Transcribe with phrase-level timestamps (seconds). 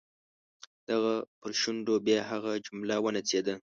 [0.85, 3.55] د هغه پر شونډو بیا هغه جمله ونڅېده.